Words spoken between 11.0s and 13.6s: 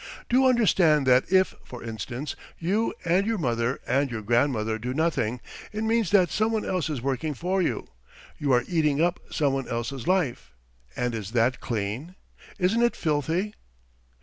is that clean, isn't it filthy?"